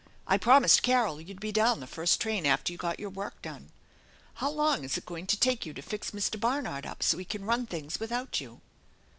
[0.25, 3.71] I promised Carol you'd be down the first train after you got your work done.
[4.33, 6.39] How long is it going to take you to fix Mr.
[6.39, 8.61] Barnard up so he can run things without you